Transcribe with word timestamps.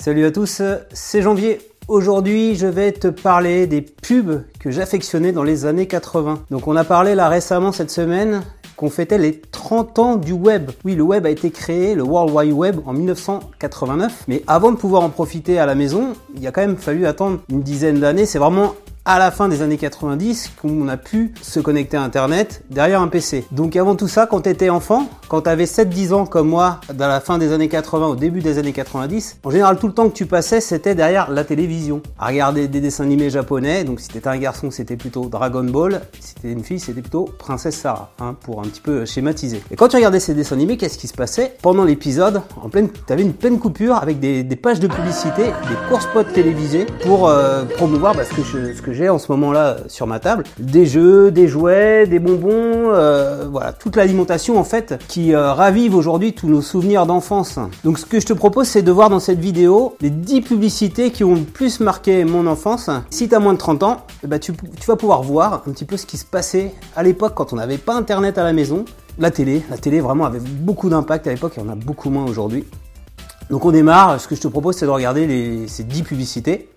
Salut 0.00 0.26
à 0.26 0.30
tous, 0.30 0.62
c'est 0.92 1.22
Janvier. 1.22 1.58
Aujourd'hui, 1.88 2.54
je 2.54 2.68
vais 2.68 2.92
te 2.92 3.08
parler 3.08 3.66
des 3.66 3.82
pubs 3.82 4.44
que 4.60 4.70
j'affectionnais 4.70 5.32
dans 5.32 5.42
les 5.42 5.66
années 5.66 5.88
80. 5.88 6.44
Donc 6.52 6.68
on 6.68 6.76
a 6.76 6.84
parlé 6.84 7.16
là 7.16 7.28
récemment 7.28 7.72
cette 7.72 7.90
semaine 7.90 8.42
qu'on 8.76 8.90
fêtait 8.90 9.18
les 9.18 9.40
30 9.40 9.98
ans 9.98 10.14
du 10.14 10.30
web. 10.30 10.70
Oui, 10.84 10.94
le 10.94 11.02
web 11.02 11.26
a 11.26 11.30
été 11.30 11.50
créé, 11.50 11.96
le 11.96 12.04
World 12.04 12.32
Wide 12.32 12.52
Web, 12.52 12.76
en 12.86 12.92
1989. 12.92 14.26
Mais 14.28 14.44
avant 14.46 14.70
de 14.70 14.76
pouvoir 14.76 15.02
en 15.02 15.10
profiter 15.10 15.58
à 15.58 15.66
la 15.66 15.74
maison, 15.74 16.12
il 16.36 16.46
a 16.46 16.52
quand 16.52 16.60
même 16.60 16.76
fallu 16.76 17.04
attendre 17.04 17.40
une 17.50 17.62
dizaine 17.62 17.98
d'années. 17.98 18.24
C'est 18.24 18.38
vraiment 18.38 18.76
à 19.04 19.18
la 19.18 19.32
fin 19.32 19.48
des 19.48 19.62
années 19.62 19.78
90 19.78 20.52
qu'on 20.62 20.86
a 20.86 20.96
pu 20.96 21.34
se 21.42 21.58
connecter 21.58 21.96
à 21.96 22.02
Internet 22.02 22.62
derrière 22.70 23.00
un 23.00 23.08
PC. 23.08 23.46
Donc 23.50 23.74
avant 23.74 23.96
tout 23.96 24.06
ça, 24.06 24.26
quand 24.26 24.42
tu 24.42 24.50
étais 24.50 24.68
enfant, 24.70 25.08
quand 25.28 25.42
tu 25.42 25.50
avais 25.50 25.66
7-10 25.66 26.14
ans 26.14 26.26
comme 26.26 26.48
moi, 26.48 26.80
dans 26.94 27.06
la 27.06 27.20
fin 27.20 27.38
des 27.38 27.52
années 27.52 27.68
80, 27.68 28.06
au 28.06 28.16
début 28.16 28.40
des 28.40 28.58
années 28.58 28.72
90, 28.72 29.38
en 29.44 29.50
général 29.50 29.78
tout 29.78 29.86
le 29.86 29.92
temps 29.92 30.08
que 30.08 30.14
tu 30.14 30.26
passais, 30.26 30.60
c'était 30.60 30.94
derrière 30.94 31.30
la 31.30 31.44
télévision, 31.44 32.00
à 32.18 32.28
regarder 32.28 32.66
des 32.66 32.80
dessins 32.80 33.04
animés 33.04 33.28
japonais. 33.28 33.84
Donc 33.84 34.00
si 34.00 34.08
t'étais 34.08 34.28
un 34.28 34.38
garçon, 34.38 34.70
c'était 34.70 34.96
plutôt 34.96 35.26
Dragon 35.26 35.64
Ball. 35.64 36.00
Si 36.18 36.34
t'étais 36.34 36.52
une 36.52 36.64
fille, 36.64 36.80
c'était 36.80 37.02
plutôt 37.02 37.28
Princesse 37.38 37.76
Sarah, 37.76 38.10
hein, 38.20 38.34
pour 38.40 38.60
un 38.60 38.64
petit 38.64 38.80
peu 38.80 39.04
schématiser. 39.04 39.62
Et 39.70 39.76
quand 39.76 39.88
tu 39.88 39.96
regardais 39.96 40.20
ces 40.20 40.34
dessins 40.34 40.56
animés, 40.56 40.78
qu'est-ce 40.78 40.98
qui 40.98 41.08
se 41.08 41.14
passait 41.14 41.54
Pendant 41.60 41.84
l'épisode, 41.84 42.40
en 42.62 42.70
pleine, 42.70 42.88
t'avais 42.88 43.22
une 43.22 43.34
pleine 43.34 43.58
coupure 43.58 43.96
avec 43.96 44.20
des, 44.20 44.44
pages 44.56 44.80
de 44.80 44.88
publicité, 44.88 45.44
des 45.44 45.88
courts 45.88 46.02
spots 46.02 46.24
télévisés 46.24 46.86
pour 47.02 47.28
euh, 47.28 47.64
promouvoir 47.64 48.14
bah, 48.14 48.24
ce 48.24 48.34
que 48.34 48.42
ce 48.42 48.82
que 48.82 48.92
j'ai 48.92 49.08
en 49.08 49.18
ce 49.18 49.30
moment-là 49.32 49.76
sur 49.88 50.06
ma 50.06 50.20
table. 50.20 50.44
Des 50.58 50.86
jeux, 50.86 51.30
des 51.30 51.48
jouets, 51.48 52.06
des 52.06 52.18
bonbons, 52.18 52.92
euh, 52.92 53.46
voilà, 53.50 53.72
toute 53.72 53.94
l'alimentation 53.94 54.58
en 54.58 54.64
fait 54.64 54.94
euh, 55.34 55.52
ravive 55.52 55.94
aujourd'hui 55.94 56.32
tous 56.32 56.48
nos 56.48 56.62
souvenirs 56.62 57.06
d'enfance. 57.06 57.58
Donc 57.84 57.98
ce 57.98 58.06
que 58.06 58.20
je 58.20 58.26
te 58.26 58.32
propose 58.32 58.68
c'est 58.68 58.82
de 58.82 58.92
voir 58.92 59.10
dans 59.10 59.20
cette 59.20 59.40
vidéo 59.40 59.96
les 60.00 60.10
10 60.10 60.42
publicités 60.42 61.10
qui 61.10 61.24
ont 61.24 61.34
le 61.34 61.42
plus 61.42 61.80
marqué 61.80 62.24
mon 62.24 62.46
enfance. 62.46 62.88
Si 63.10 63.28
tu 63.28 63.34
as 63.34 63.40
moins 63.40 63.52
de 63.52 63.58
30 63.58 63.82
ans, 63.82 64.06
eh 64.22 64.26
ben, 64.26 64.38
tu, 64.38 64.52
vas 64.86 64.96
pouvoir 64.96 65.22
voir 65.22 65.62
un 65.66 65.72
petit 65.72 65.84
peu 65.84 65.96
ce 65.96 66.06
qui 66.06 66.16
se 66.16 66.24
passait 66.24 66.72
à 66.96 67.02
l'époque 67.02 67.34
quand 67.34 67.52
on 67.52 67.56
n'avait 67.56 67.78
pas 67.78 67.94
internet 67.94 68.38
à 68.38 68.44
la 68.44 68.52
maison. 68.52 68.84
La 69.18 69.30
télé, 69.30 69.62
la 69.70 69.76
télé 69.76 70.00
vraiment 70.00 70.24
avait 70.24 70.40
beaucoup 70.40 70.88
d'impact 70.88 71.26
à 71.26 71.30
l'époque 71.30 71.58
et 71.58 71.60
on 71.64 71.68
a 71.68 71.74
beaucoup 71.74 72.10
moins 72.10 72.24
aujourd'hui. 72.24 72.64
Donc 73.50 73.64
on 73.64 73.72
démarre, 73.72 74.20
ce 74.20 74.28
que 74.28 74.36
je 74.36 74.40
te 74.40 74.48
propose 74.48 74.76
c'est 74.76 74.86
de 74.86 74.90
regarder 74.90 75.66
ces 75.66 75.84
10 75.84 76.02
publicités. 76.02 76.68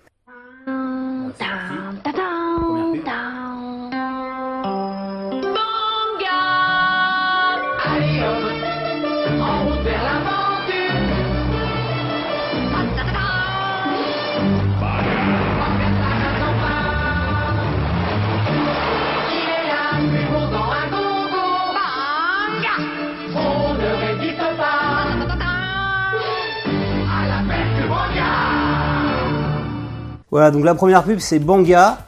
Voilà, 30.32 30.50
donc 30.50 30.64
la 30.64 30.74
première 30.74 31.04
pub 31.04 31.18
c'est 31.18 31.38
Banga, 31.38 32.06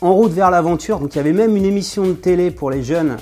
en 0.00 0.14
route 0.14 0.32
vers 0.32 0.50
l'aventure. 0.50 0.98
Donc 0.98 1.14
il 1.14 1.18
y 1.18 1.20
avait 1.20 1.34
même 1.34 1.58
une 1.58 1.66
émission 1.66 2.06
de 2.06 2.14
télé 2.14 2.50
pour 2.50 2.70
les 2.70 2.82
jeunes 2.82 3.18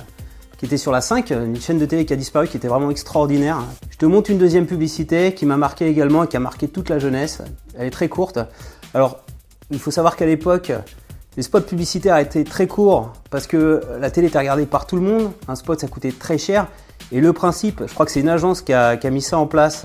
qui 0.59 0.67
était 0.67 0.77
sur 0.77 0.93
la 0.93 1.01
5, 1.01 1.31
une 1.31 1.61
chaîne 1.61 1.81
de 1.81 1.87
télé 1.87 2.07
qui 2.07 2.13
a 2.13 2.17
disparu, 2.17 2.47
qui 2.47 2.57
était 2.57 2.69
vraiment 2.69 2.93
extraordinaire. 2.93 3.59
Je 3.91 3.97
te 3.97 4.07
montre 4.07 4.31
une 4.31 4.39
deuxième 4.39 4.67
publicité 4.67 5.35
qui 5.35 5.45
m'a 5.45 5.57
marqué 5.57 5.89
également 5.89 6.23
et 6.23 6.29
qui 6.29 6.37
a 6.37 6.41
marqué 6.41 6.69
toute 6.69 6.89
la 6.89 7.01
jeunesse. 7.01 7.43
Elle 7.77 7.89
est 7.89 7.91
très 7.91 8.09
courte. 8.09 8.39
Alors, 8.95 9.25
il 9.73 9.81
faut 9.81 9.91
savoir 9.91 10.15
qu'à 10.15 10.25
l'époque, 10.25 10.71
les 11.37 11.43
spots 11.43 11.63
publicitaires 11.63 12.19
étaient 12.19 12.45
très 12.45 12.69
courts 12.69 13.13
parce 13.31 13.49
que 13.49 13.81
la 13.99 14.13
télé 14.13 14.29
était 14.29 14.39
regardée 14.39 14.67
par 14.67 14.87
tout 14.87 14.95
le 14.95 15.03
monde. 15.03 15.33
Un 15.49 15.57
spot, 15.57 15.81
ça 15.81 15.89
coûtait 15.89 16.13
très 16.13 16.39
cher. 16.39 16.69
Et 17.11 17.21
le 17.21 17.33
principe, 17.33 17.83
je 17.89 17.93
crois 17.93 18.07
que 18.07 18.13
c'est 18.13 18.21
une 18.21 18.29
agence 18.29 18.63
qui 18.63 18.73
a, 18.73 18.97
qui 18.97 19.11
mis 19.11 19.21
ça 19.21 19.37
en 19.37 19.49
place, 19.49 19.85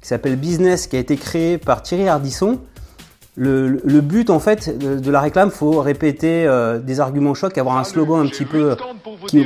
qui 0.00 0.08
s'appelle 0.08 0.36
Business, 0.36 0.86
qui 0.86 0.96
a 0.96 1.00
été 1.00 1.16
créée 1.16 1.58
par 1.58 1.82
Thierry 1.82 2.08
Ardisson 2.08 2.60
le, 3.36 4.00
but 4.00 4.30
en 4.30 4.40
fait 4.40 4.76
de, 4.78 5.10
la 5.10 5.20
réclame, 5.20 5.50
faut 5.50 5.80
répéter 5.80 6.46
euh, 6.46 6.78
des 6.78 7.00
arguments 7.00 7.34
chocs, 7.34 7.56
avoir 7.58 7.76
un 7.76 7.84
slogan 7.84 8.26
un 8.26 8.28
petit 8.28 8.44
peu 8.44 8.76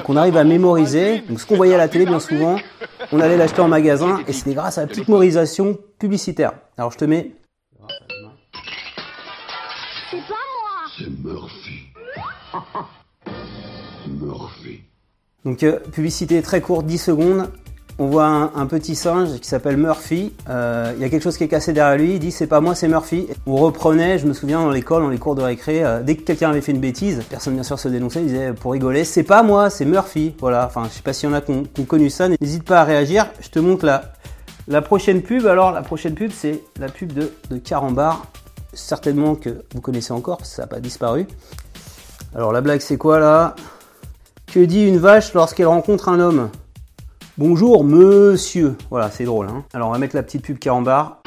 qu'on 0.05 0.17
arrive 0.17 0.37
à 0.37 0.45
mémoriser. 0.45 1.23
Donc 1.28 1.41
ce 1.41 1.47
qu'on 1.47 1.56
voyait 1.56 1.75
à 1.75 1.78
la 1.78 1.89
télé 1.89 2.06
bien 2.06 2.21
souvent, 2.21 2.56
on 3.12 3.21
allait 3.21 3.37
l'acheter 3.37 3.61
en 3.61 3.69
magasin 3.69 4.21
et 4.29 4.33
c'était 4.33 4.55
grâce 4.55 4.79
à 4.79 4.83
la 4.83 4.87
petite 4.87 5.09
mémorisation 5.09 5.79
publicitaire. 5.99 6.53
Alors 6.79 6.93
je 6.93 6.99
te 6.99 7.05
mets. 7.05 7.33
C'est 10.11 10.17
pas 10.17 10.25
moi. 10.29 10.89
C'est 10.97 11.11
Murphy. 11.25 11.93
Murphy. 14.21 14.81
Donc 15.45 15.62
euh, 15.62 15.79
publicité 15.93 16.43
très 16.43 16.61
courte, 16.61 16.87
10 16.87 16.99
secondes 16.99 17.50
on 17.99 18.06
voit 18.06 18.51
un, 18.55 18.67
petit 18.67 18.95
singe 18.95 19.39
qui 19.41 19.49
s'appelle 19.49 19.77
Murphy. 19.77 20.33
Euh, 20.49 20.93
il 20.97 21.03
y 21.03 21.05
a 21.05 21.09
quelque 21.09 21.23
chose 21.23 21.37
qui 21.37 21.45
est 21.45 21.49
cassé 21.49 21.73
derrière 21.73 21.99
lui. 21.99 22.15
Il 22.15 22.19
dit 22.19 22.31
c'est 22.31 22.47
pas 22.47 22.61
moi, 22.61 22.75
c'est 22.75 22.89
Murphy. 22.89 23.28
On 23.47 23.56
reprenait, 23.56 24.19
je 24.19 24.27
me 24.27 24.33
souviens 24.33 24.61
dans 24.61 24.71
l'école, 24.71 25.03
dans 25.03 25.09
les 25.09 25.19
cours 25.19 25.34
de 25.34 25.43
récré, 25.43 25.84
euh, 25.84 26.03
dès 26.03 26.17
que 26.17 26.23
quelqu'un 26.23 26.50
avait 26.50 26.61
fait 26.61 26.73
une 26.73 26.81
bêtise, 26.81 27.23
personne 27.29 27.55
bien 27.55 27.62
sûr 27.62 27.79
se 27.79 27.89
dénonçait, 27.89 28.21
il 28.21 28.29
disait 28.29 28.53
pour 28.53 28.73
rigoler, 28.73 29.05
c'est 29.05 29.23
pas 29.23 29.43
moi, 29.43 29.71
c'est 29.71 29.84
Murphy. 29.84 30.34
Voilà. 30.41 30.67
Enfin, 30.67 30.84
je 30.84 30.97
sais 30.97 31.03
pas 31.03 31.12
s'il 31.12 31.29
y 31.29 31.33
en 31.33 31.34
a 31.34 31.41
qui 31.41 31.50
ont, 31.50 31.84
connu 31.84 32.11
ça. 32.11 32.29
N'hésite 32.29 32.65
pas 32.65 32.81
à 32.81 32.84
réagir. 32.84 33.27
Je 33.41 33.49
te 33.49 33.59
montre 33.59 33.84
la, 33.84 34.12
la 34.69 34.83
prochaine 34.83 35.23
pub. 35.23 35.47
Alors 35.47 35.73
la 35.73 35.83
prochaine 35.83 36.15
pub, 36.15 36.31
c'est 36.33 36.62
la 36.79 36.89
pub 36.89 37.12
de, 37.12 37.33
de 37.50 37.59
Carambar. 37.59 38.27
Certainement 38.73 39.34
que 39.34 39.65
vous 39.75 39.81
connaissez 39.81 40.12
encore, 40.12 40.47
ça 40.47 40.62
n'a 40.62 40.69
pas 40.69 40.81
disparu. 40.81 41.27
Alors 42.34 42.53
la 42.53 42.61
blague 42.61 42.81
c'est 42.81 42.97
quoi 42.97 43.19
là? 43.19 43.56
Que 44.47 44.61
dit 44.61 44.84
une 44.84 44.99
vache 44.99 45.34
lorsqu'elle 45.34 45.67
rencontre 45.67 46.09
un 46.09 46.21
homme? 46.21 46.50
Bonjour 47.41 47.84
monsieur. 47.84 48.77
Voilà, 48.91 49.11
c'est 49.11 49.25
drôle. 49.25 49.49
Hein 49.49 49.65
Alors 49.73 49.89
on 49.89 49.93
va 49.93 49.99
mettre 49.99 50.15
la 50.15 50.23
petite 50.23 50.45
pub 50.45 50.59
carambar. 50.59 51.23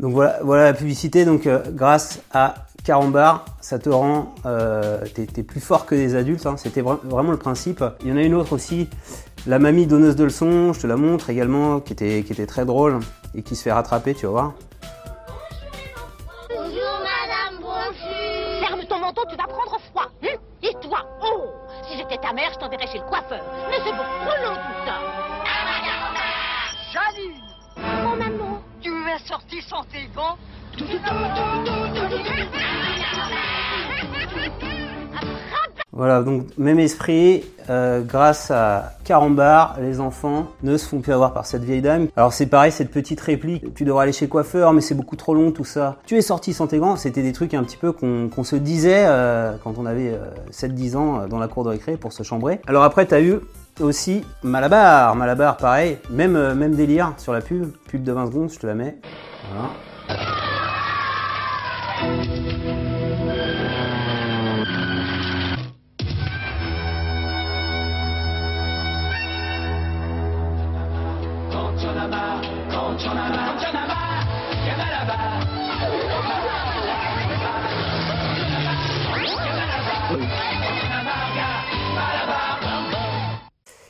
Donc 0.00 0.12
voilà, 0.12 0.40
voilà 0.42 0.64
la 0.64 0.74
publicité. 0.74 1.24
Donc 1.24 1.46
euh, 1.46 1.62
grâce 1.70 2.20
à 2.32 2.65
Carambar, 2.86 3.44
ça 3.60 3.80
te 3.80 3.88
rend, 3.88 4.32
euh, 4.46 5.04
t'es, 5.12 5.42
plus 5.42 5.58
fort 5.58 5.86
que 5.86 5.96
des 5.96 6.14
adultes. 6.14 6.46
Hein. 6.46 6.56
C'était 6.56 6.82
vraiment 6.82 7.32
le 7.32 7.36
principe. 7.36 7.82
Il 8.02 8.06
y 8.06 8.12
en 8.12 8.16
a 8.16 8.22
une 8.22 8.34
autre 8.34 8.52
aussi, 8.52 8.88
la 9.48 9.58
mamie 9.58 9.88
donneuse 9.88 10.14
de 10.14 10.22
leçons. 10.22 10.72
Je 10.72 10.82
te 10.82 10.86
la 10.86 10.94
montre 10.94 11.28
également, 11.28 11.80
qui 11.80 11.94
était, 11.94 12.22
qui 12.22 12.32
était 12.32 12.46
très 12.46 12.64
drôle 12.64 13.00
et 13.34 13.42
qui 13.42 13.56
se 13.56 13.64
fait 13.64 13.72
rattraper. 13.72 14.14
Tu 14.14 14.26
vas 14.26 14.32
voir. 14.32 14.52
Bonjour 16.48 17.00
Madame 17.02 17.60
Bonjour. 17.60 18.68
Ferme 18.68 18.84
ton 18.88 19.00
menton, 19.00 19.22
tu 19.28 19.36
vas 19.36 19.48
prendre 19.48 19.80
froid. 19.90 20.06
Hein 20.22 20.36
et 20.62 20.72
toi, 20.80 20.98
oh, 21.24 21.46
si 21.90 21.98
j'étais 21.98 22.18
ta 22.18 22.32
mère, 22.32 22.52
je 22.54 22.58
t'enverrais 22.60 22.86
chez 22.86 22.98
le 22.98 23.04
coiffeur. 23.08 23.42
Mais 23.68 23.78
c'est 23.84 23.90
beaucoup 23.90 24.20
trop 24.24 24.44
long 24.44 24.54
tout 24.54 24.86
ça. 24.86 24.94
Janine 26.92 27.42
Oh 27.82 28.16
maman. 28.16 28.62
Tu 28.80 28.90
es 28.90 29.28
sortie 29.28 29.60
sans 29.62 29.82
tes 29.86 30.08
gants 30.14 30.36
voilà, 35.96 36.22
donc 36.22 36.44
même 36.58 36.78
esprit, 36.78 37.42
euh, 37.70 38.02
grâce 38.02 38.50
à 38.50 38.92
Carambar, 39.04 39.76
les 39.80 39.98
enfants 39.98 40.48
ne 40.62 40.76
se 40.76 40.86
font 40.86 41.00
plus 41.00 41.14
avoir 41.14 41.32
par 41.32 41.46
cette 41.46 41.64
vieille 41.64 41.80
dame. 41.80 42.08
Alors 42.16 42.34
c'est 42.34 42.44
pareil, 42.44 42.70
cette 42.70 42.90
petite 42.90 43.18
réplique, 43.18 43.72
tu 43.74 43.84
devrais 43.84 44.02
aller 44.02 44.12
chez 44.12 44.28
coiffeur, 44.28 44.74
mais 44.74 44.82
c'est 44.82 44.94
beaucoup 44.94 45.16
trop 45.16 45.34
long 45.34 45.52
tout 45.52 45.64
ça. 45.64 45.96
Tu 46.04 46.16
es 46.16 46.20
sorti 46.20 46.52
sans 46.52 46.66
tes 46.66 46.78
gants, 46.78 46.96
c'était 46.96 47.22
des 47.22 47.32
trucs 47.32 47.54
un 47.54 47.64
petit 47.64 47.78
peu 47.78 47.92
qu'on 47.92 48.44
se 48.44 48.56
disait 48.56 49.04
euh, 49.06 49.56
quand 49.64 49.78
on 49.78 49.86
avait 49.86 50.20
7-10 50.52 50.94
euh, 50.94 50.98
ans 50.98 51.28
dans 51.28 51.38
la 51.38 51.48
cour 51.48 51.64
de 51.64 51.70
récré 51.70 51.96
pour 51.96 52.12
se 52.12 52.22
chambrer. 52.22 52.60
Alors 52.66 52.84
après, 52.84 53.06
t'as 53.06 53.22
eu 53.22 53.36
aussi 53.80 54.22
Malabar, 54.42 55.16
Malabar 55.16 55.56
pareil, 55.56 55.96
même, 56.10 56.52
même 56.52 56.74
délire 56.74 57.14
sur 57.16 57.32
la 57.32 57.40
pub, 57.40 57.72
pub 57.88 58.02
de 58.02 58.12
20 58.12 58.26
secondes, 58.26 58.50
je 58.50 58.58
te 58.58 58.66
la 58.66 58.74
mets. 58.74 58.98
Voilà. 59.50 59.70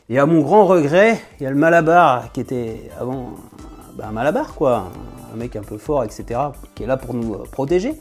Et 0.08 0.20
à 0.20 0.26
mon 0.26 0.40
grand 0.40 0.66
regret, 0.66 1.20
il 1.40 1.44
y 1.44 1.46
a 1.46 1.50
le 1.50 1.56
Malabar 1.56 2.30
qui 2.30 2.38
était 2.40 2.90
avant 3.00 3.34
bah, 3.96 4.04
un 4.08 4.12
Malabar 4.12 4.54
quoi, 4.54 4.88
un 5.34 5.36
mec 5.36 5.56
un 5.56 5.62
peu 5.62 5.78
fort, 5.78 6.04
etc., 6.04 6.40
qui 6.76 6.84
est 6.84 6.86
là 6.86 6.96
pour 6.96 7.12
nous 7.12 7.34
euh, 7.34 7.42
protéger. 7.50 7.94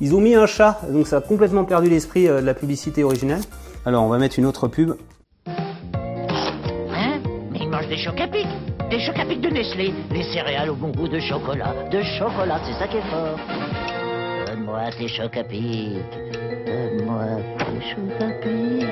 Ils 0.00 0.14
ont 0.14 0.20
mis 0.20 0.36
un 0.36 0.46
chat, 0.46 0.80
donc 0.88 1.08
ça 1.08 1.16
a 1.16 1.20
complètement 1.20 1.64
perdu 1.64 1.90
l'esprit 1.90 2.28
euh, 2.28 2.40
de 2.40 2.46
la 2.46 2.54
publicité 2.54 3.02
originale. 3.02 3.40
Alors 3.84 4.04
on 4.04 4.08
va 4.08 4.18
mettre 4.18 4.38
une 4.38 4.46
autre 4.46 4.68
pub. 4.68 4.94
Hein? 5.48 7.20
Mais 7.50 7.58
il 7.60 7.68
mange 7.68 7.88
des 7.88 7.96
chocs 7.96 8.20
à 8.20 8.28
pic. 8.28 8.46
Des 8.88 9.00
chocs 9.00 9.18
à 9.18 9.26
pic 9.26 9.40
de 9.40 9.48
Nestlé. 9.48 9.92
Les 10.12 10.22
céréales 10.32 10.70
au 10.70 10.76
bon 10.76 10.92
goût 10.92 11.08
de 11.08 11.18
chocolat. 11.18 11.74
De 11.90 12.00
chocolat, 12.20 12.60
c'est 12.64 12.78
ça 12.78 12.86
qui 12.86 12.98
est 12.98 13.10
fort. 13.10 13.36
Donne-moi 14.46 14.90
tes 14.96 15.08
chocs 15.08 15.36
à 15.36 15.42
pic. 15.42 16.04
Donne-moi 16.66 17.24
tes 17.58 17.80
chocs 17.90 18.22
à 18.22 18.30
pic. 18.42 18.86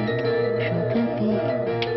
Chocs 0.59 0.97
à 0.97 1.07
pic. 1.17 1.96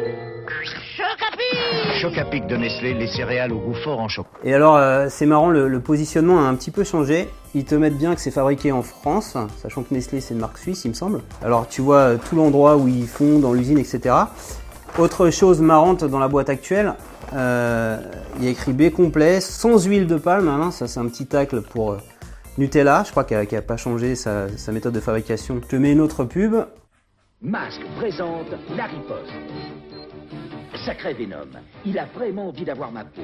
Choc 2.02 2.18
à 2.18 2.24
pic 2.24 2.48
de 2.48 2.56
Nestlé, 2.56 2.94
les 2.94 3.08
céréales 3.08 3.52
au 3.52 3.60
goût 3.60 3.74
fort 3.74 4.00
en 4.00 4.08
chocolat. 4.08 4.40
Et 4.46 4.54
alors 4.54 4.78
euh, 4.78 5.08
c'est 5.10 5.26
marrant, 5.26 5.50
le, 5.50 5.68
le 5.68 5.80
positionnement 5.82 6.40
a 6.40 6.44
un 6.44 6.56
petit 6.56 6.72
peu 6.72 6.86
changé. 6.86 7.28
Ils 7.54 7.66
te 7.66 7.76
mettent 7.76 7.98
bien 7.98 8.16
que 8.16 8.22
c'est 8.22 8.32
fabriqué 8.32 8.72
en 8.72 8.84
France, 8.84 9.36
sachant 9.58 9.84
que 9.84 9.94
Nestlé 9.94 10.22
c'est 10.22 10.34
une 10.34 10.40
marque 10.40 10.60
suisse 10.60 10.86
il 10.86 10.90
me 10.90 10.94
semble. 10.94 11.22
Alors 11.44 11.68
tu 11.68 11.82
vois 11.82 11.98
euh, 11.98 12.18
tout 12.18 12.38
l'endroit 12.38 12.78
où 12.78 12.88
ils 12.88 13.06
font, 13.06 13.40
dans 13.40 13.52
l'usine, 13.52 13.80
etc. 13.80 14.16
Autre 14.98 15.30
chose 15.30 15.60
marrante 15.60 16.06
dans 16.06 16.20
la 16.20 16.30
boîte 16.30 16.50
actuelle, 16.50 16.94
euh, 17.34 18.00
il 18.38 18.46
y 18.46 18.48
a 18.48 18.52
écrit 18.52 18.72
B 18.72 18.92
complet, 18.92 19.42
sans 19.42 19.86
huile 19.86 20.08
de 20.08 20.16
palme, 20.16 20.48
hein, 20.48 20.72
ça 20.72 20.88
c'est 20.88 21.02
un 21.02 21.08
petit 21.08 21.26
tacle 21.26 21.62
pour 21.62 21.92
euh, 21.92 21.98
Nutella, 22.58 23.04
je 23.06 23.12
crois 23.12 23.26
qu'elle 23.26 23.46
n'a 23.52 23.62
pas 23.62 23.78
changé 23.78 24.16
sa, 24.16 24.48
sa 24.58 24.72
méthode 24.72 24.94
de 24.94 25.02
fabrication. 25.02 25.60
Je 25.62 25.68
te 25.68 25.76
mets 25.76 25.92
une 25.92 26.00
autre 26.00 26.24
pub, 26.24 26.56
Masque 27.42 27.80
présente 27.98 28.52
la 28.76 28.84
riposte. 28.84 29.32
Sacré 30.86 31.14
Venom, 31.14 31.48
il 31.86 31.98
a 32.00 32.06
vraiment 32.06 32.48
envie 32.50 32.64
d'avoir 32.64 32.92
ma 32.92 33.04
peau. 33.04 33.22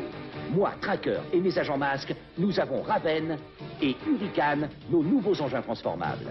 Moi, 0.54 0.72
Tracker 0.82 1.20
et 1.34 1.40
mes 1.40 1.58
agents 1.58 1.78
masques, 1.78 2.14
nous 2.38 2.60
avons 2.60 2.82
Raven 2.82 3.38
et 3.82 3.96
Hurricane, 4.08 4.68
nos 4.92 5.02
nouveaux 5.04 5.40
engins 5.42 5.62
transformables. 5.62 6.26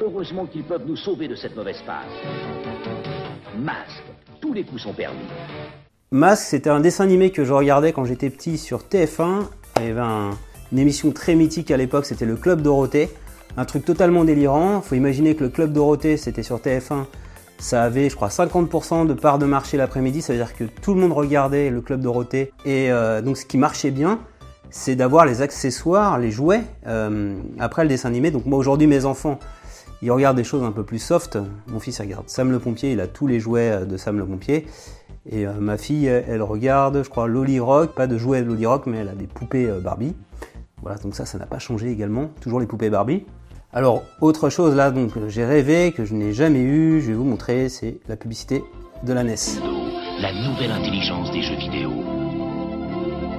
Heureusement 0.00 0.46
qu'ils 0.46 0.64
peuvent 0.64 0.84
nous 0.86 0.96
sauver 0.96 1.28
de 1.28 1.34
cette 1.34 1.54
mauvaise 1.54 1.82
passe. 1.86 2.06
Masque, 3.58 4.02
tous 4.40 4.52
les 4.52 4.64
coups 4.64 4.82
sont 4.82 4.94
permis. 4.94 5.18
Masque, 6.10 6.44
c'était 6.48 6.70
un 6.70 6.80
dessin 6.80 7.04
animé 7.04 7.30
que 7.30 7.44
je 7.44 7.52
regardais 7.52 7.92
quand 7.92 8.04
j'étais 8.04 8.30
petit 8.30 8.56
sur 8.56 8.84
TF1. 8.84 9.50
Il 9.80 9.86
y 9.86 9.90
avait 9.90 10.00
un- 10.00 10.30
une 10.72 10.78
émission 10.78 11.12
très 11.12 11.34
mythique 11.34 11.70
à 11.70 11.76
l'époque, 11.76 12.06
c'était 12.06 12.24
le 12.26 12.36
Club 12.36 12.62
Dorothée. 12.62 13.10
Un 13.56 13.64
truc 13.64 13.84
totalement 13.84 14.24
délirant. 14.24 14.80
Faut 14.80 14.94
imaginer 14.94 15.34
que 15.34 15.44
le 15.44 15.50
Club 15.50 15.72
Dorothée, 15.72 16.16
c'était 16.16 16.42
sur 16.42 16.60
TF1. 16.60 17.06
Ça 17.60 17.82
avait, 17.82 18.08
je 18.08 18.14
crois, 18.14 18.28
50% 18.28 19.06
de 19.06 19.14
part 19.14 19.38
de 19.38 19.44
marché 19.44 19.76
l'après-midi. 19.76 20.22
Ça 20.22 20.32
veut 20.32 20.38
dire 20.38 20.56
que 20.56 20.64
tout 20.64 20.94
le 20.94 21.00
monde 21.00 21.12
regardait 21.12 21.70
le 21.70 21.80
Club 21.80 22.00
Dorothée. 22.00 22.52
Et 22.64 22.90
euh, 22.90 23.20
donc, 23.20 23.36
ce 23.36 23.44
qui 23.44 23.58
marchait 23.58 23.90
bien, 23.90 24.20
c'est 24.70 24.94
d'avoir 24.94 25.26
les 25.26 25.42
accessoires, 25.42 26.18
les 26.18 26.30
jouets 26.30 26.62
euh, 26.86 27.36
après 27.58 27.82
le 27.82 27.88
dessin 27.88 28.08
animé. 28.08 28.30
Donc, 28.30 28.46
moi, 28.46 28.58
aujourd'hui, 28.58 28.86
mes 28.86 29.04
enfants, 29.04 29.40
ils 30.02 30.12
regardent 30.12 30.36
des 30.36 30.44
choses 30.44 30.62
un 30.62 30.70
peu 30.70 30.84
plus 30.84 31.00
soft. 31.00 31.36
Mon 31.66 31.80
fils 31.80 31.98
il 31.98 32.02
regarde 32.02 32.28
Sam 32.28 32.52
le 32.52 32.60
pompier, 32.60 32.92
il 32.92 33.00
a 33.00 33.08
tous 33.08 33.26
les 33.26 33.40
jouets 33.40 33.70
euh, 33.72 33.84
de 33.84 33.96
Sam 33.96 34.18
le 34.18 34.24
pompier. 34.24 34.66
Et 35.30 35.44
ma 35.44 35.76
fille, 35.76 36.06
elle, 36.06 36.40
regarde, 36.40 37.02
je 37.04 37.10
crois, 37.10 37.28
Lolly 37.28 37.60
Rock, 37.60 37.94
pas 37.94 38.06
de 38.06 38.16
jouets 38.16 38.40
Lolly 38.40 38.64
Rock, 38.64 38.86
mais 38.86 38.98
elle 38.98 39.10
a 39.10 39.14
des 39.14 39.26
poupées 39.26 39.68
Barbie. 39.84 40.14
Voilà, 40.80 40.96
donc 40.96 41.14
ça, 41.14 41.26
ça 41.26 41.36
n'a 41.36 41.44
pas 41.44 41.58
changé 41.58 41.90
également, 41.90 42.30
toujours 42.40 42.60
les 42.60 42.66
poupées 42.66 42.88
Barbie. 42.88 43.26
Alors, 43.70 44.04
autre 44.22 44.48
chose 44.48 44.74
là, 44.74 44.90
donc 44.90 45.14
euh, 45.18 45.28
j'ai 45.28 45.44
rêvé, 45.44 45.92
que 45.92 46.06
je 46.06 46.14
n'ai 46.14 46.32
jamais 46.32 46.62
eu, 46.62 47.02
je 47.02 47.08
vais 47.08 47.12
vous 47.12 47.24
montrer, 47.24 47.68
c'est 47.68 48.00
la 48.08 48.16
publicité 48.16 48.64
de 49.04 49.12
la 49.12 49.22
NES. 49.22 49.36
la 50.22 50.32
nouvelle 50.32 50.70
intelligence 50.70 51.30
des 51.32 51.42
jeux 51.42 51.56
vidéo. 51.56 51.92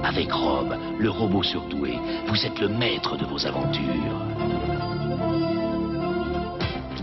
Avec 0.04 0.30
Rob, 0.30 0.72
le 1.00 1.10
robot 1.10 1.42
surdoué, 1.42 1.98
vous 2.28 2.46
êtes 2.46 2.60
le 2.60 2.68
maître 2.68 3.16
de 3.16 3.26
vos 3.26 3.44
aventures. 3.44 4.24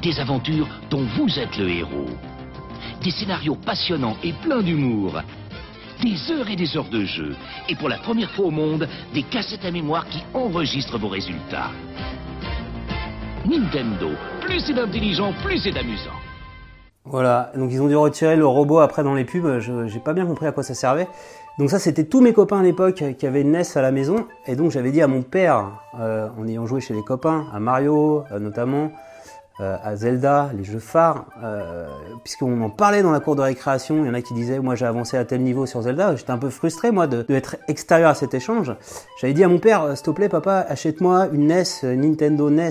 Des 0.02 0.20
aventures 0.22 0.70
dont 0.90 1.06
vous 1.18 1.38
êtes 1.38 1.58
le 1.58 1.68
héros. 1.68 2.10
Des 3.04 3.12
scénarios 3.12 3.56
passionnants 3.56 4.16
et 4.24 4.32
pleins 4.42 4.64
d'humour. 4.64 5.22
Des 6.02 6.32
heures 6.32 6.50
et 6.50 6.56
des 6.56 6.78
heures 6.78 6.90
de 6.90 7.04
jeu. 7.04 7.36
Et 7.68 7.76
pour 7.76 7.90
la 7.90 7.98
première 7.98 8.32
fois 8.32 8.46
au 8.46 8.52
monde, 8.52 8.88
des 9.14 9.24
cassettes 9.24 9.66
à 9.66 9.72
mémoire 9.72 10.08
qui 10.08 10.24
enregistrent 10.34 10.98
vos 10.98 11.10
résultats. 11.10 11.72
Nintendo, 13.50 14.10
plus 14.42 14.60
c'est 14.60 14.78
intelligent, 14.78 15.32
plus 15.42 15.60
c'est 15.60 15.78
amusant. 15.78 16.12
Voilà, 17.06 17.54
donc 17.56 17.72
ils 17.72 17.82
ont 17.82 17.88
dû 17.88 17.96
retirer 17.96 18.36
le 18.36 18.46
robot 18.46 18.80
après 18.80 19.04
dans 19.04 19.14
les 19.14 19.24
pubs, 19.24 19.60
j'ai 19.60 20.00
pas 20.00 20.12
bien 20.12 20.26
compris 20.26 20.48
à 20.48 20.52
quoi 20.52 20.64
ça 20.64 20.74
servait. 20.74 21.08
Donc 21.58 21.70
ça 21.70 21.80
c'était 21.80 22.04
tous 22.04 22.20
mes 22.20 22.34
copains 22.34 22.60
à 22.60 22.64
l'époque 22.64 23.02
qui 23.18 23.26
avaient 23.26 23.42
une 23.42 23.54
NES 23.54 23.64
à 23.76 23.82
la 23.82 23.92
maison, 23.94 24.28
et 24.48 24.58
donc 24.58 24.72
j'avais 24.72 24.92
dit 24.92 25.02
à 25.02 25.08
mon 25.08 25.22
père, 25.22 25.72
euh, 25.98 26.28
en 26.38 26.46
ayant 26.46 26.66
joué 26.66 26.82
chez 26.82 26.94
les 26.94 27.04
copains, 27.04 27.46
à 27.54 27.62
Mario 27.62 28.26
euh, 28.34 28.40
notamment, 28.40 28.92
euh, 29.60 29.76
à 29.84 29.96
Zelda, 29.96 30.52
les 30.56 30.64
jeux 30.64 30.80
phares, 30.80 31.26
euh, 31.44 31.88
puisqu'on 32.24 32.62
en 32.62 32.70
parlait 32.70 33.02
dans 33.02 33.12
la 33.12 33.20
cour 33.20 33.36
de 33.36 33.42
récréation, 33.42 34.04
il 34.04 34.08
y 34.08 34.10
en 34.10 34.14
a 34.14 34.22
qui 34.22 34.36
disaient 34.36 34.60
moi 34.60 34.76
j'ai 34.76 34.86
avancé 34.86 35.18
à 35.18 35.26
tel 35.26 35.42
niveau 35.42 35.66
sur 35.66 35.82
Zelda, 35.82 36.16
j'étais 36.16 36.32
un 36.32 36.38
peu 36.38 36.52
frustré 36.52 36.92
moi 36.92 37.08
de, 37.08 37.24
de 37.24 37.42
extérieur 37.68 38.12
à 38.12 38.14
cet 38.14 38.34
échange. 38.36 38.76
J'avais 39.20 39.34
dit 39.34 39.44
à 39.44 39.48
mon 39.48 39.58
père, 39.60 39.96
s'il 39.96 40.06
te 40.06 40.12
plaît 40.12 40.30
papa, 40.30 40.66
achète-moi 40.70 41.30
une 41.34 41.48
NES, 41.48 41.64
euh, 41.84 41.96
Nintendo 41.96 42.50
NES, 42.50 42.70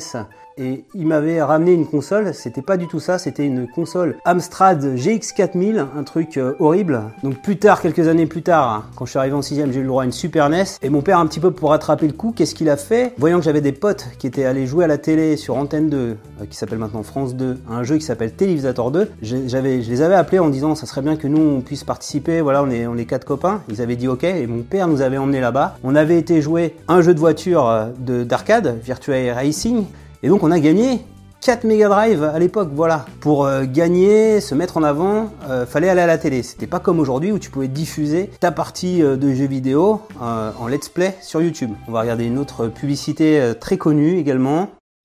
et 0.59 0.87
il 0.95 1.07
m'avait 1.07 1.43
ramené 1.43 1.73
une 1.73 1.87
console, 1.87 2.33
c'était 2.33 2.63
pas 2.63 2.79
du 2.79 2.87
tout 2.87 2.99
ça, 2.99 3.19
c'était 3.19 3.45
une 3.45 3.69
console 3.69 4.17
Amstrad 4.25 4.97
GX4000, 4.97 5.85
un 5.95 6.03
truc 6.03 6.39
euh, 6.39 6.55
horrible. 6.59 7.03
Donc 7.23 7.43
plus 7.43 7.59
tard, 7.59 7.83
quelques 7.83 8.09
années 8.09 8.25
plus 8.25 8.41
tard, 8.41 8.71
hein, 8.71 8.85
quand 8.97 9.05
je 9.05 9.11
suis 9.11 9.19
arrivé 9.19 9.35
en 9.35 9.43
6 9.43 9.57
j'ai 9.71 9.81
eu 9.81 9.83
le 9.83 9.89
droit 9.89 10.03
à 10.03 10.07
une 10.07 10.13
Super 10.13 10.49
NES, 10.49 10.65
et 10.81 10.89
mon 10.89 11.03
père 11.03 11.19
un 11.19 11.27
petit 11.27 11.41
peu 11.41 11.51
pour 11.51 11.71
rattraper 11.71 12.07
le 12.07 12.15
coup, 12.15 12.33
qu'est-ce 12.35 12.55
qu'il 12.55 12.71
a 12.71 12.79
fait? 12.79 13.13
Voyant 13.19 13.39
que 13.39 13.45
j'avais 13.45 13.61
des 13.61 13.73
potes 13.73 14.07
qui 14.19 14.27
étaient 14.27 14.47
allés 14.47 14.67
jouer 14.67 14.85
à 14.85 14.89
la 14.89 14.97
télé 14.97 15.37
sur 15.37 15.57
Antenne 15.57 15.91
2, 15.91 15.97
euh, 15.99 16.17
qui 16.49 16.57
s'appelle 16.57 16.76
maintenant 16.79 17.03
France 17.03 17.35
2, 17.35 17.59
un 17.71 17.83
jeu 17.83 17.97
qui 17.97 18.05
s'appelle 18.05 18.33
Télévisateur 18.33 18.91
2, 18.91 19.11
j'ai- 19.23 19.49
j'avais, 19.49 19.83
je 19.83 19.91
les 19.91 20.03
avais 20.03 20.15
appelés 20.15 20.39
en 20.39 20.49
disant 20.49 20.75
ça 20.75 20.87
serait 20.87 21.03
bien 21.03 21.17
que 21.17 21.27
nous 21.27 21.41
on 21.41 21.61
puisse 21.61 21.85
participer, 21.85 22.41
voilà 22.41 22.63
on 22.63 22.71
est, 22.71 22.87
on 22.87 22.97
est 22.97 23.05
quatre 23.07 23.25
copains, 23.25 23.63
ils 23.69 23.81
avaient 23.83 23.97
dit 23.97 24.09
ok, 24.09 24.25
et 24.25 24.47
mon 24.47 24.63
père 24.63 24.89
nous 24.89 25.01
avait 25.03 25.19
emmenés 25.19 25.41
là-bas. 25.41 25.77
On 25.85 25.95
avait 25.95 26.19
été 26.19 26.41
jouer 26.41 26.75
un 26.89 27.01
jeu 27.03 27.15
de 27.15 27.21
voiture 27.21 27.69
euh, 27.69 27.87
de, 27.99 28.25
d'arcade, 28.25 28.79
Virtua 28.83 29.35
Racing, 29.35 29.85
et 30.23 30.29
donc 30.29 30.43
on 30.43 30.51
a 30.51 30.59
gagné 30.61 31.01
4 31.43 31.63
Mega 31.65 31.89
Drive 31.89 32.25
à 32.25 32.39
l'époque, 32.41 32.71
voilà. 32.75 33.05
Pour 33.21 33.45
euh, 33.45 33.65
gagner, 33.71 34.41
se 34.41 34.55
mettre 34.57 34.79
en 34.79 34.83
avant, 34.83 35.31
euh, 35.49 35.65
fallait 35.65 35.89
aller 35.89 36.01
à 36.01 36.07
la 36.07 36.19
télé. 36.19 36.43
C'était 36.43 36.67
pas 36.67 36.81
comme 36.81 36.99
aujourd'hui 36.99 37.31
où 37.31 37.39
tu 37.39 37.51
pouvais 37.51 37.69
diffuser 37.69 38.31
ta 38.41 38.51
partie 38.51 39.01
euh, 39.03 39.17
de 39.17 39.33
jeux 39.33 39.47
vidéo 39.47 40.01
en 40.21 40.67
let's 40.67 40.89
play 40.89 41.15
sur 41.21 41.41
YouTube. 41.41 41.71
On 41.87 41.93
va 41.93 42.01
regarder 42.01 42.25
une 42.25 42.39
autre 42.39 42.67
publicité 42.67 43.53
très 43.61 43.77
connue 43.77 44.19
également. 44.19 44.71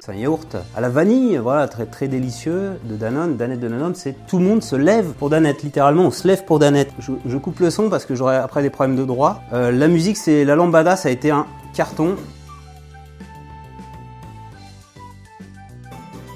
C'est 0.00 0.12
un 0.12 0.16
yaourt 0.16 0.56
à 0.76 0.80
la 0.80 0.88
vanille, 0.88 1.38
voilà, 1.38 1.66
très 1.66 1.86
très 1.86 2.08
délicieux 2.08 2.72
de 2.84 2.96
Danone. 2.96 3.36
Danette 3.36 3.60
de 3.60 3.68
Danone, 3.68 3.94
c'est 3.94 4.14
tout 4.26 4.38
le 4.38 4.44
monde 4.44 4.62
se 4.62 4.76
lève 4.76 5.12
pour 5.12 5.30
Danette, 5.30 5.62
littéralement, 5.62 6.04
on 6.04 6.10
se 6.10 6.28
lève 6.28 6.44
pour 6.44 6.58
Danette. 6.58 6.90
Je, 6.98 7.36
coupe 7.38 7.60
le 7.60 7.70
son 7.70 7.88
parce 7.88 8.04
que 8.04 8.14
j'aurai 8.14 8.36
après 8.36 8.62
des 8.62 8.70
problèmes 8.70 8.96
de 8.96 9.04
droit. 9.04 9.40
Euh, 9.52 9.70
la 9.70 9.88
musique, 9.88 10.16
c'est 10.16 10.44
la 10.44 10.56
lambada, 10.56 10.96
ça 10.96 11.08
a 11.08 11.12
été 11.12 11.30
un 11.30 11.46
carton. 11.72 12.16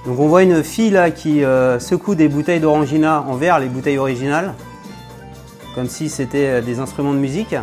Donc 0.07 0.19
on 0.19 0.29
voit 0.29 0.43
une 0.43 0.63
fille 0.63 0.91
là 0.91 1.11
qui 1.11 1.45
euh, 1.45 1.79
secoue 1.79 2.15
des 2.15 2.29
bouteilles 2.29 2.61
d'orangina 2.61 3.23
en 3.29 3.35
verre, 3.35 3.59
les 3.59 3.69
bouteilles 3.69 3.99
originales, 3.99 4.55
comme 5.75 5.89
si 5.89 6.09
c'était 6.09 6.49
euh, 6.49 6.61
des 6.63 6.79
instruments 6.79 7.13
de 7.13 7.19
musique. 7.19 7.55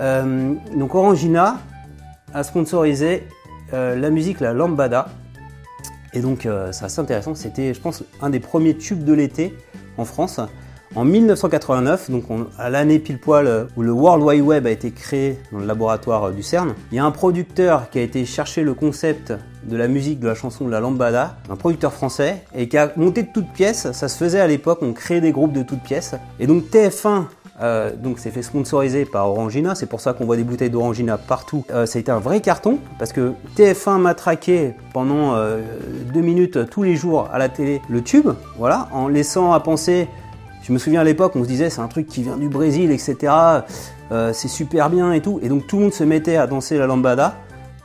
Donc 0.00 0.94
Orangina 0.94 1.58
a 2.32 2.44
sponsorisé 2.44 3.26
euh, 3.72 3.96
la 3.96 4.10
musique 4.10 4.40
La 4.40 4.52
Lambada. 4.52 5.08
Et 6.14 6.20
donc 6.20 6.46
euh, 6.46 6.72
c'est 6.72 6.84
assez 6.86 7.00
intéressant, 7.00 7.34
c'était 7.34 7.74
je 7.74 7.80
pense 7.80 8.02
un 8.22 8.30
des 8.30 8.40
premiers 8.40 8.76
tubes 8.76 9.04
de 9.04 9.12
l'été 9.12 9.54
en 9.98 10.04
France. 10.04 10.40
En 10.94 11.04
1989, 11.04 12.10
donc 12.10 12.30
on- 12.30 12.46
à 12.58 12.70
l'année 12.70 12.98
pile 12.98 13.18
poil 13.20 13.46
euh, 13.46 13.64
où 13.76 13.82
le 13.82 13.92
World 13.92 14.24
Wide 14.24 14.40
Web 14.42 14.66
a 14.66 14.70
été 14.70 14.90
créé 14.90 15.38
dans 15.52 15.58
le 15.58 15.66
laboratoire 15.66 16.30
du 16.32 16.42
CERN, 16.42 16.72
il 16.90 16.96
y 16.96 16.98
a 16.98 17.04
un 17.04 17.10
producteur 17.10 17.90
qui 17.90 17.98
a 17.98 18.02
été 18.02 18.24
chercher 18.24 18.62
le 18.62 18.72
concept 18.72 19.34
de 19.64 19.76
la 19.76 19.86
musique 19.86 20.18
de 20.18 20.26
la 20.28 20.34
chanson 20.34 20.64
de 20.64 20.70
la 20.70 20.80
lambada, 20.80 21.36
un 21.50 21.56
producteur 21.56 21.92
français, 21.92 22.42
et 22.54 22.68
qui 22.68 22.78
a 22.78 22.90
monté 22.96 23.22
de 23.24 23.28
toutes 23.34 23.52
pièces. 23.52 23.92
Ça 23.92 24.08
se 24.08 24.16
faisait 24.16 24.40
à 24.40 24.46
l'époque, 24.46 24.78
on 24.80 24.94
créait 24.94 25.20
des 25.20 25.30
groupes 25.32 25.52
de 25.52 25.62
toutes 25.62 25.82
pièces. 25.82 26.14
Et 26.40 26.46
donc 26.46 26.70
TF1 26.70 27.24
Euh, 27.60 27.90
donc 27.96 28.18
c'est 28.18 28.30
fait 28.30 28.42
sponsoriser 28.42 29.04
par 29.04 29.28
Orangina, 29.28 29.74
c'est 29.74 29.86
pour 29.86 30.00
ça 30.00 30.12
qu'on 30.12 30.24
voit 30.24 30.36
des 30.36 30.44
bouteilles 30.44 30.70
d'Orangina 30.70 31.18
partout. 31.18 31.64
Euh, 31.70 31.86
ça 31.86 31.98
a 31.98 32.00
été 32.00 32.10
un 32.10 32.20
vrai 32.20 32.40
carton 32.40 32.78
parce 32.98 33.12
que 33.12 33.32
TF1 33.56 33.98
m'a 33.98 34.14
traqué 34.14 34.74
pendant 34.92 35.34
euh, 35.34 35.60
deux 36.12 36.20
minutes 36.20 36.70
tous 36.70 36.84
les 36.84 36.94
jours 36.94 37.28
à 37.32 37.38
la 37.38 37.48
télé 37.48 37.82
le 37.88 38.02
tube, 38.02 38.28
voilà, 38.58 38.88
en 38.92 39.08
laissant 39.08 39.52
à 39.52 39.60
penser. 39.60 40.08
Je 40.62 40.72
me 40.72 40.78
souviens 40.78 41.00
à 41.00 41.04
l'époque, 41.04 41.32
on 41.34 41.42
se 41.42 41.48
disait 41.48 41.70
c'est 41.70 41.80
un 41.80 41.88
truc 41.88 42.06
qui 42.06 42.22
vient 42.22 42.36
du 42.36 42.48
Brésil, 42.48 42.92
etc. 42.92 43.32
Euh, 44.12 44.32
c'est 44.32 44.48
super 44.48 44.90
bien 44.90 45.12
et 45.12 45.20
tout, 45.20 45.40
et 45.42 45.48
donc 45.48 45.66
tout 45.66 45.76
le 45.76 45.82
monde 45.84 45.92
se 45.92 46.04
mettait 46.04 46.36
à 46.36 46.46
danser 46.46 46.78
la 46.78 46.86
lambada. 46.86 47.36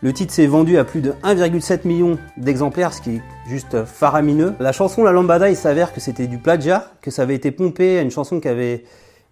Le 0.02 0.12
titre 0.12 0.34
s'est 0.34 0.48
vendu 0.48 0.78
à 0.78 0.84
plus 0.84 1.00
de 1.00 1.14
1,7 1.24 1.88
million 1.88 2.18
d'exemplaires, 2.36 2.94
ce 2.94 3.02
qui 3.02 3.16
est 3.16 3.22
juste 3.48 3.86
faramineux. 3.86 4.54
La 4.60 4.74
chanson 4.74 5.06
La 5.06 5.14
Lambada, 5.14 5.50
il 5.50 5.56
s'avère 5.56 5.94
que 5.94 6.02
c'était 6.02 6.28
du 6.28 6.40
plagiat, 6.40 6.92
que 7.02 7.10
ça 7.10 7.22
avait 7.22 7.36
été 7.36 7.52
pompé 7.52 8.00
à 8.00 8.02
une 8.02 8.12
chanson 8.12 8.42
qui 8.42 8.50
avait 8.50 8.84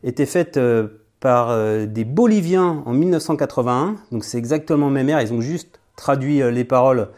été 0.03 0.25
faite 0.25 0.57
euh, 0.57 0.87
par 1.19 1.49
euh, 1.49 1.85
des 1.85 2.05
Boliviens 2.05 2.83
en 2.85 2.93
1981. 2.93 3.95
Donc 4.11 4.23
c'est 4.23 4.37
exactement 4.37 4.87
le 4.87 4.93
même 4.93 5.09
ils 5.21 5.33
ont 5.33 5.41
juste 5.41 5.79
traduit 5.95 6.41
euh, 6.41 6.51
les 6.51 6.63
paroles 6.63 7.09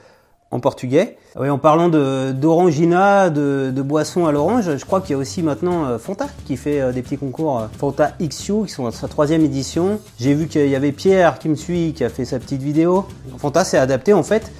en 0.51 0.59
portugais. 0.59 1.17
En 1.35 1.57
parlant 1.57 1.89
de- 1.89 2.31
d'orangina, 2.31 3.31
de, 3.31 3.71
de, 3.75 3.81
boissons 3.81 4.27
à 4.27 4.31
l'orange, 4.31 4.77
je 4.77 4.85
crois 4.85 5.01
qu'il 5.01 5.11
y 5.11 5.13
a 5.15 5.17
aussi 5.17 5.41
maintenant 5.41 5.97
Fanta 5.97 6.27
qui 6.45 6.57
fait 6.57 6.93
des 6.93 7.01
petits 7.01 7.17
concours 7.17 7.69
Fanta 7.75 8.11
XU 8.21 8.65
qui 8.67 8.71
sont 8.71 8.85
à 8.85 8.91
sa 8.91 9.07
troisième 9.07 9.43
édition. 9.43 9.99
J'ai 10.19 10.35
vu 10.35 10.45
qu'il 10.45 10.67
y 10.67 10.75
avait 10.75 10.91
Pierre 10.91 11.39
qui 11.39 11.49
me 11.49 11.55
suit 11.55 11.93
qui 11.93 12.03
a 12.03 12.09
fait 12.09 12.25
sa 12.25 12.37
petite 12.37 12.61
vidéo. 12.61 13.07
Fanta 13.39 13.63
c'est 13.65 13.79
adapté 13.79 14.13
en 14.13 14.21
fait 14.21 14.51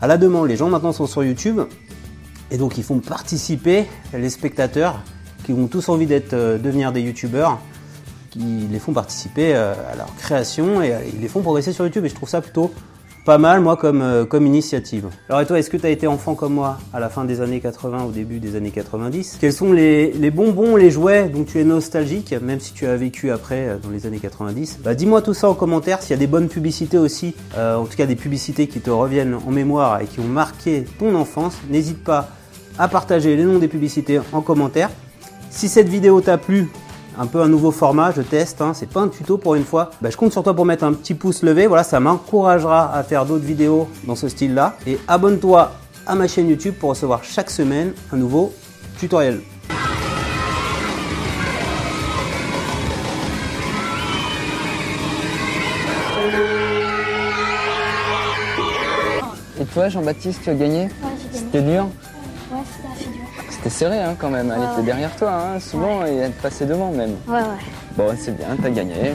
à 0.00 0.08
la 0.08 0.18
demande. 0.18 0.48
Les 0.48 0.56
gens 0.56 0.68
maintenant 0.68 0.90
sont 0.90 1.06
sur 1.06 1.22
YouTube 1.22 1.60
et 2.50 2.58
donc 2.58 2.76
ils 2.76 2.82
font 2.82 2.98
participer 2.98 3.84
les 4.12 4.30
spectateurs 4.30 4.98
qui 5.46 5.52
ont 5.52 5.68
tous 5.68 5.88
envie 5.88 6.06
d'être 6.06 6.32
euh, 6.32 6.58
devenir 6.58 6.90
des 6.90 7.00
youtubeurs 7.00 7.60
qui 8.30 8.66
les 8.68 8.80
font 8.80 8.92
participer 8.92 9.54
euh, 9.54 9.72
à 9.92 9.96
leur 9.96 10.12
création 10.16 10.82
et 10.82 10.92
euh, 10.92 10.98
ils 11.14 11.20
les 11.20 11.28
font 11.28 11.40
progresser 11.40 11.72
sur 11.72 11.84
YouTube 11.84 12.04
et 12.04 12.08
je 12.08 12.16
trouve 12.16 12.28
ça 12.28 12.40
plutôt 12.40 12.72
pas 13.24 13.38
mal 13.38 13.60
moi 13.60 13.76
comme, 13.76 14.26
comme 14.28 14.46
initiative. 14.46 15.06
Alors 15.28 15.40
et 15.40 15.46
toi, 15.46 15.58
est-ce 15.58 15.68
que 15.70 15.76
tu 15.76 15.86
as 15.86 15.90
été 15.90 16.06
enfant 16.06 16.34
comme 16.36 16.54
moi 16.54 16.78
à 16.92 17.00
la 17.00 17.08
fin 17.08 17.24
des 17.24 17.40
années 17.40 17.58
80, 17.58 18.04
au 18.04 18.10
début 18.12 18.38
des 18.38 18.54
années 18.54 18.70
90 18.70 19.38
Quels 19.40 19.52
sont 19.52 19.72
les, 19.72 20.30
bonbons, 20.30 20.76
les 20.76 20.92
jouets 20.92 21.28
dont 21.28 21.42
tu 21.42 21.58
es 21.60 21.64
nostalgique, 21.64 22.32
même 22.40 22.60
si 22.60 22.72
tu 22.72 22.86
as 22.86 22.96
vécu 22.96 23.32
après 23.32 23.78
dans 23.82 23.90
les 23.90 24.06
années 24.06 24.20
90 24.20 24.78
bah, 24.84 24.94
Dis-moi 24.94 25.22
tout 25.22 25.34
ça 25.34 25.48
en 25.48 25.54
commentaire, 25.54 26.02
s'il 26.02 26.10
y 26.10 26.14
a 26.14 26.18
des 26.18 26.28
bonnes 26.28 26.48
publicités 26.48 26.98
aussi, 26.98 27.34
en 27.56 27.84
tout 27.84 27.96
cas 27.96 28.06
des 28.06 28.14
publicités 28.14 28.68
qui 28.68 28.78
te 28.78 28.90
reviennent 28.90 29.34
en 29.34 29.50
mémoire 29.50 30.00
et 30.00 30.06
qui 30.06 30.20
ont 30.20 30.28
marqué 30.28 30.84
ton 30.96 31.16
enfance, 31.16 31.56
n'hésite 31.68 32.04
pas 32.04 32.28
à 32.78 32.86
partager 32.86 33.34
les 33.36 33.42
noms 33.42 33.58
des 33.58 33.66
publicités 33.66 34.20
en 34.32 34.40
commentaire. 34.40 34.90
Si 35.50 35.68
cette 35.68 35.88
vidéo 35.88 36.20
t'a 36.20 36.38
plu, 36.38 36.68
un 37.18 37.26
peu 37.26 37.40
un 37.40 37.48
nouveau 37.48 37.70
format, 37.70 38.12
je 38.12 38.20
teste, 38.22 38.60
hein, 38.60 38.72
c'est 38.74 38.88
pas 38.88 39.00
un 39.00 39.08
tuto 39.08 39.38
pour 39.38 39.54
une 39.54 39.64
fois. 39.64 39.90
Bah, 40.02 40.10
je 40.10 40.16
compte 40.16 40.32
sur 40.32 40.42
toi 40.42 40.54
pour 40.54 40.66
mettre 40.66 40.84
un 40.84 40.92
petit 40.92 41.14
pouce 41.14 41.42
levé, 41.42 41.66
voilà, 41.66 41.82
ça 41.82 41.98
m'encouragera 42.00 42.94
à 42.94 43.02
faire 43.02 43.24
d'autres 43.24 43.44
vidéos 43.44 43.88
dans 44.06 44.16
ce 44.16 44.28
style-là. 44.28 44.76
Et 44.86 44.98
abonne-toi 45.08 45.72
à 46.06 46.14
ma 46.14 46.28
chaîne 46.28 46.48
YouTube 46.48 46.74
pour 46.78 46.90
recevoir 46.90 47.24
chaque 47.24 47.50
semaine 47.50 47.92
un 48.12 48.16
nouveau 48.16 48.52
tutoriel. 48.98 49.40
Et 59.58 59.64
toi, 59.64 59.88
Jean-Baptiste, 59.88 60.40
tu 60.44 60.50
as 60.50 60.54
gagné 60.54 60.82
Ouais, 60.82 60.90
C'était 61.32 61.62
dur 61.62 61.86
C'était 63.68 63.78
serré 63.90 63.98
hein, 64.00 64.14
quand 64.18 64.30
même. 64.30 64.52
Elle 64.54 64.60
Ouais, 64.60 64.66
était 64.66 64.76
ouais. 64.78 64.82
derrière 64.84 65.16
toi, 65.16 65.32
hein, 65.32 65.58
souvent, 65.60 66.06
et 66.06 66.14
elle 66.16 66.30
passait 66.30 66.66
devant 66.66 66.90
même. 66.92 67.16
Ouais, 67.26 67.34
ouais. 67.40 67.42
Bon, 67.96 68.14
c'est 68.16 68.36
bien, 68.36 68.46
t'as 68.62 68.70
gagné. 68.70 69.12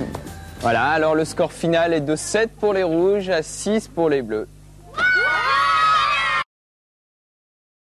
Voilà, 0.60 0.90
alors 0.90 1.16
le 1.16 1.24
score 1.26 1.54
final 1.54 1.94
est 1.94 2.02
de 2.02 2.16
7 2.18 2.52
pour 2.60 2.74
les 2.74 2.84
rouges 2.84 3.30
à 3.30 3.44
6 3.44 3.88
pour 3.88 4.10
les 4.10 4.22
bleus. 4.22 4.48